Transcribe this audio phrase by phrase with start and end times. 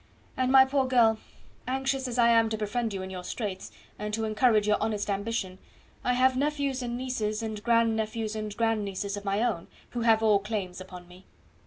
[0.35, 1.19] And, my poor girl,
[1.67, 5.11] anxious as I am to befriend you in your straits, and to encourage your honest
[5.11, 5.59] ambition,
[6.03, 10.01] I have nephews and nieces, and grand nephews and grand nieces of my own, who
[10.01, 11.27] have all claims upon me.